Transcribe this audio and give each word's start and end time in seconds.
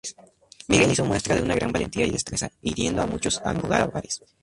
Miguel 0.67 0.91
hizo 0.93 1.05
muestra 1.05 1.35
de 1.35 1.43
una 1.43 1.53
gran 1.53 1.71
valentía 1.71 2.07
y 2.07 2.09
destreza, 2.09 2.49
hiriendo 2.63 3.03
a 3.03 3.05
muchos 3.05 3.39
almogávares. 3.45 4.23